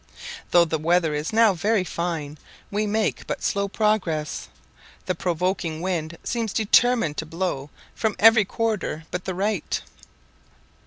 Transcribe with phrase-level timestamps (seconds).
[0.49, 2.39] Though the weather is now very fine,
[2.71, 4.49] we make but slow progress;
[5.05, 9.79] the provoking wind seems determined to blow from every quarter but the right.